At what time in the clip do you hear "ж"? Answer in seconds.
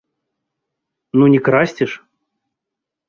1.93-2.01